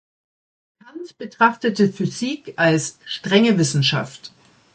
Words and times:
Kant 0.81 1.15
betrachtete 1.19 1.93
Physik 1.93 2.53
als 2.55 2.97
„strenge 3.05 3.59
Wissenschaft“. 3.59 4.33